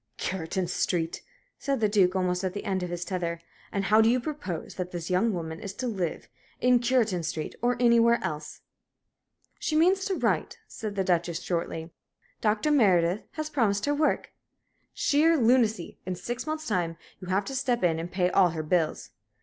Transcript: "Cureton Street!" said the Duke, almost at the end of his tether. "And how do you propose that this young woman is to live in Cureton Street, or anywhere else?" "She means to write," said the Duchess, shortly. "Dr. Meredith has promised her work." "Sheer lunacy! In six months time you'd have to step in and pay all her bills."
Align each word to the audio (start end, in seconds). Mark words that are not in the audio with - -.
"Cureton 0.17 0.65
Street!" 0.65 1.21
said 1.59 1.79
the 1.79 1.87
Duke, 1.87 2.15
almost 2.15 2.43
at 2.43 2.53
the 2.53 2.65
end 2.65 2.81
of 2.81 2.89
his 2.89 3.05
tether. 3.05 3.39
"And 3.71 3.83
how 3.83 4.01
do 4.01 4.09
you 4.09 4.19
propose 4.19 4.73
that 4.73 4.89
this 4.89 5.11
young 5.11 5.31
woman 5.31 5.59
is 5.59 5.75
to 5.75 5.85
live 5.85 6.27
in 6.59 6.79
Cureton 6.79 7.21
Street, 7.21 7.53
or 7.61 7.77
anywhere 7.79 8.17
else?" 8.23 8.61
"She 9.59 9.75
means 9.75 10.03
to 10.05 10.15
write," 10.15 10.57
said 10.67 10.95
the 10.95 11.03
Duchess, 11.03 11.39
shortly. 11.43 11.91
"Dr. 12.41 12.71
Meredith 12.71 13.27
has 13.33 13.51
promised 13.51 13.85
her 13.85 13.93
work." 13.93 14.31
"Sheer 14.95 15.37
lunacy! 15.37 15.99
In 16.07 16.15
six 16.15 16.47
months 16.47 16.65
time 16.67 16.97
you'd 17.19 17.29
have 17.29 17.45
to 17.45 17.55
step 17.55 17.83
in 17.83 17.99
and 17.99 18.11
pay 18.11 18.31
all 18.31 18.49
her 18.49 18.63
bills." 18.63 19.11